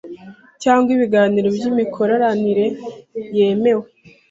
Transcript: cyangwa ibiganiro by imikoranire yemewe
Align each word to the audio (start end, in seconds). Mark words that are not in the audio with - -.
cyangwa 0.63 0.89
ibiganiro 0.95 1.47
by 1.57 1.63
imikoranire 1.71 2.65
yemewe 3.37 3.85